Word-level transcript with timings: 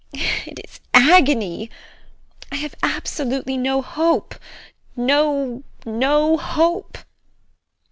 It 0.47 0.57
is 0.67 0.79
agony. 0.95 1.69
I 2.51 2.55
have 2.55 2.73
absolutely 2.81 3.55
no 3.55 3.83
hope, 3.83 4.33
no, 4.95 5.63
no 5.85 6.37
hope. 6.37 6.97